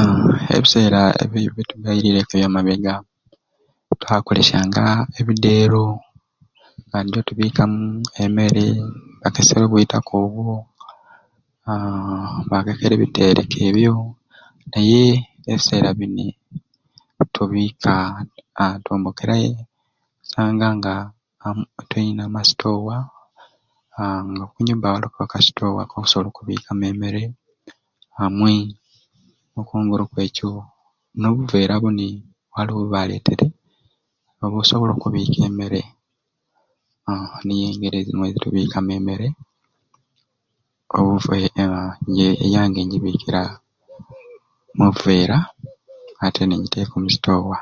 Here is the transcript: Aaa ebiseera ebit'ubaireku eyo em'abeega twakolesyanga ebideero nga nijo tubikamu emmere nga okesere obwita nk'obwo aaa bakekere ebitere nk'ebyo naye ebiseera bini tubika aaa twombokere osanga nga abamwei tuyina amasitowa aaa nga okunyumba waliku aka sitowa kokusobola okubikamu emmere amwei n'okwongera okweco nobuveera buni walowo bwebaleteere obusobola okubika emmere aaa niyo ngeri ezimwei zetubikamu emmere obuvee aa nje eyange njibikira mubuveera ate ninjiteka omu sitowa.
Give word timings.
Aaa 0.00 0.30
ebiseera 0.56 1.00
ebit'ubaireku 1.22 2.32
eyo 2.34 2.46
em'abeega 2.48 2.94
twakolesyanga 4.00 4.84
ebideero 5.20 5.84
nga 6.86 6.98
nijo 7.00 7.20
tubikamu 7.28 7.80
emmere 8.22 8.66
nga 9.16 9.28
okesere 9.30 9.60
obwita 9.66 9.96
nk'obwo 10.00 10.50
aaa 11.70 12.30
bakekere 12.50 12.92
ebitere 12.96 13.40
nk'ebyo 13.46 13.94
naye 14.70 15.04
ebiseera 15.50 15.90
bini 15.98 16.26
tubika 17.34 17.94
aaa 18.16 18.78
twombokere 18.84 19.36
osanga 20.22 20.68
nga 20.76 20.94
abamwei 21.42 21.86
tuyina 21.90 22.22
amasitowa 22.26 22.96
aaa 23.98 24.20
nga 24.30 24.42
okunyumba 24.46 24.92
waliku 24.92 25.18
aka 25.22 25.38
sitowa 25.44 25.82
kokusobola 25.90 26.28
okubikamu 26.30 26.82
emmere 26.92 27.22
amwei 28.24 28.62
n'okwongera 29.52 30.02
okweco 30.06 30.50
nobuveera 31.20 31.74
buni 31.82 32.08
walowo 32.52 32.80
bwebaleteere 32.82 33.46
obusobola 34.44 34.92
okubika 34.94 35.38
emmere 35.48 35.80
aaa 37.10 37.36
niyo 37.44 37.68
ngeri 37.74 37.96
ezimwei 37.98 38.32
zetubikamu 38.34 38.90
emmere 38.98 39.28
obuvee 40.98 41.48
aa 41.64 41.92
nje 42.08 42.28
eyange 42.44 42.80
njibikira 42.84 43.40
mubuveera 44.76 45.38
ate 46.24 46.42
ninjiteka 46.44 46.92
omu 46.96 47.08
sitowa. 47.14 47.58